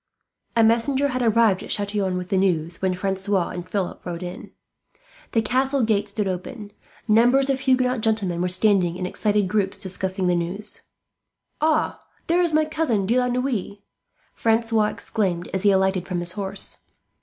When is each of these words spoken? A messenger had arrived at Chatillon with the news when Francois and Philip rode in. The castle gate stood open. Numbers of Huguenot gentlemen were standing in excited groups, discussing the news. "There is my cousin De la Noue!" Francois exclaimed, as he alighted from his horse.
A 0.55 0.63
messenger 0.63 1.09
had 1.09 1.21
arrived 1.21 1.61
at 1.61 1.69
Chatillon 1.69 2.17
with 2.17 2.29
the 2.29 2.35
news 2.37 2.81
when 2.81 2.95
Francois 2.95 3.49
and 3.49 3.69
Philip 3.69 4.03
rode 4.03 4.23
in. 4.23 4.49
The 5.33 5.43
castle 5.43 5.83
gate 5.83 6.09
stood 6.09 6.27
open. 6.27 6.71
Numbers 7.07 7.51
of 7.51 7.59
Huguenot 7.59 8.01
gentlemen 8.01 8.41
were 8.41 8.49
standing 8.49 8.97
in 8.97 9.05
excited 9.05 9.47
groups, 9.47 9.77
discussing 9.77 10.25
the 10.25 10.33
news. 10.35 10.81
"There 11.61 12.41
is 12.41 12.51
my 12.51 12.65
cousin 12.65 13.05
De 13.05 13.19
la 13.19 13.27
Noue!" 13.27 13.77
Francois 14.33 14.87
exclaimed, 14.87 15.49
as 15.53 15.61
he 15.61 15.69
alighted 15.69 16.07
from 16.07 16.17
his 16.17 16.31
horse. 16.31 16.79